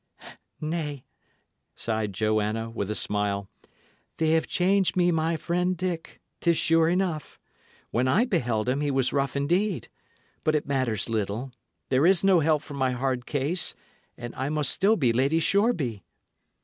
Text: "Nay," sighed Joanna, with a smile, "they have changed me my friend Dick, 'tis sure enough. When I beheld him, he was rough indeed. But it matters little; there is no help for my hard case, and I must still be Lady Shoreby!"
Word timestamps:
"Nay," 0.59 1.05
sighed 1.75 2.11
Joanna, 2.13 2.71
with 2.71 2.89
a 2.89 2.95
smile, 2.95 3.47
"they 4.17 4.31
have 4.31 4.47
changed 4.47 4.97
me 4.97 5.11
my 5.11 5.37
friend 5.37 5.77
Dick, 5.77 6.19
'tis 6.39 6.57
sure 6.57 6.89
enough. 6.89 7.37
When 7.91 8.07
I 8.07 8.25
beheld 8.25 8.67
him, 8.67 8.81
he 8.81 8.89
was 8.89 9.13
rough 9.13 9.35
indeed. 9.35 9.89
But 10.43 10.55
it 10.55 10.65
matters 10.65 11.07
little; 11.07 11.51
there 11.89 12.07
is 12.07 12.23
no 12.23 12.39
help 12.39 12.63
for 12.63 12.73
my 12.73 12.93
hard 12.93 13.27
case, 13.27 13.75
and 14.17 14.33
I 14.33 14.49
must 14.49 14.71
still 14.71 14.95
be 14.95 15.13
Lady 15.13 15.39
Shoreby!" 15.39 16.01